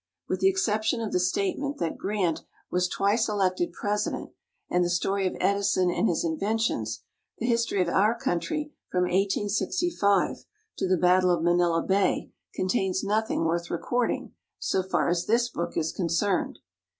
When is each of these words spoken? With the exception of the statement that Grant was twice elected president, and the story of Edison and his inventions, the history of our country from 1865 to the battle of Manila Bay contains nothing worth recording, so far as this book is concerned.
With 0.27 0.39
the 0.39 0.47
exception 0.49 0.99
of 0.99 1.11
the 1.11 1.19
statement 1.19 1.77
that 1.77 1.95
Grant 1.99 2.39
was 2.71 2.87
twice 2.89 3.29
elected 3.29 3.71
president, 3.71 4.31
and 4.67 4.83
the 4.83 4.89
story 4.89 5.27
of 5.27 5.37
Edison 5.39 5.91
and 5.91 6.09
his 6.09 6.23
inventions, 6.25 7.03
the 7.37 7.45
history 7.45 7.83
of 7.83 7.87
our 7.87 8.17
country 8.17 8.73
from 8.89 9.03
1865 9.03 10.37
to 10.79 10.87
the 10.87 10.97
battle 10.97 11.29
of 11.29 11.43
Manila 11.43 11.83
Bay 11.83 12.31
contains 12.55 13.03
nothing 13.03 13.45
worth 13.45 13.69
recording, 13.69 14.33
so 14.57 14.81
far 14.81 15.07
as 15.07 15.27
this 15.27 15.49
book 15.49 15.77
is 15.77 15.91
concerned. 15.91 16.57